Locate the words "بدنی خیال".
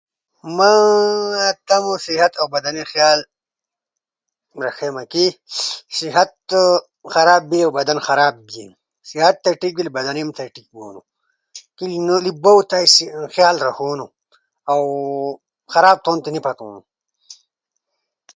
2.55-3.19